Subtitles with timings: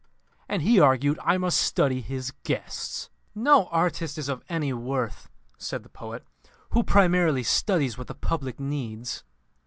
[0.49, 5.83] And he argued I must study his guests!" "No artist is of any worth," said
[5.83, 6.25] the poet,
[6.71, 9.23] "who primarily studies what the public needs."